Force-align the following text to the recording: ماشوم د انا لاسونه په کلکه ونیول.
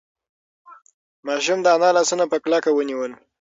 ماشوم 1.25 1.59
د 1.63 1.67
انا 1.75 1.89
لاسونه 1.97 2.25
په 2.31 2.37
کلکه 2.43 2.69
ونیول. 2.73 3.11